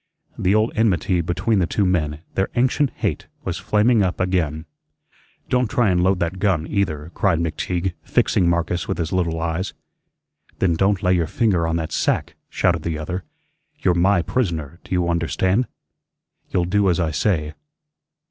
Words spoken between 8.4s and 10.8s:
Marcus with his little eyes. "Then